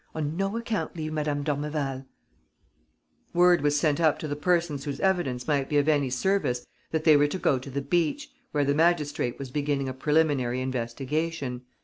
On 0.15 0.35
no 0.35 0.57
account 0.57 0.95
leave 0.97 1.13
Madame 1.13 1.43
d'Ormeval." 1.43 2.07
Word 3.35 3.61
was 3.61 3.79
sent 3.79 3.99
up 3.99 4.17
to 4.17 4.27
the 4.27 4.35
persons 4.35 4.83
whose 4.83 4.99
evidence 4.99 5.47
might 5.47 5.69
be 5.69 5.77
of 5.77 5.87
any 5.87 6.09
service 6.09 6.65
that 6.89 7.03
they 7.03 7.15
were 7.15 7.27
to 7.27 7.37
go 7.37 7.59
to 7.59 7.69
the 7.69 7.83
beach, 7.83 8.31
where 8.51 8.65
the 8.65 8.73
magistrate 8.73 9.37
was 9.37 9.51
beginning 9.51 9.87
a 9.87 9.93
preliminary 9.93 10.59
investigation. 10.59 11.61